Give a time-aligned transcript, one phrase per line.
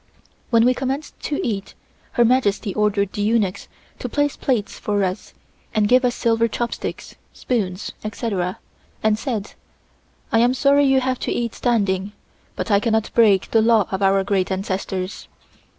[0.49, 1.75] When we commenced to eat,
[2.13, 3.67] Her Majesty ordered the eunuchs
[3.99, 5.35] to place plates for us
[5.75, 8.57] and give us silver chopsticks, spoons, etc.,
[9.03, 9.53] and said:
[10.31, 12.13] "I am sorry you have to eat standing,
[12.55, 15.27] but I cannot break the law of our great ancestors.